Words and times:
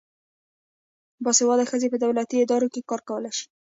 باسواده 1.23 1.63
ښځې 1.69 1.87
په 1.91 1.97
دولتي 2.03 2.35
ادارو 2.39 2.67
کې 2.73 2.87
کار 2.89 3.01
کولای 3.09 3.33
شي. 3.37 3.45